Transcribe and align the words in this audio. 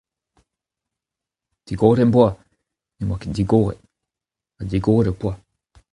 Digoret 1.71 2.01
em 2.05 2.09
boa, 2.15 2.31
ne'm 2.97 3.07
boa 3.11 3.19
ket 3.21 3.35
digoret, 3.37 3.79
ha 4.57 4.63
digoret 4.73 5.11
ho 5.13 5.17
poa. 5.23 5.35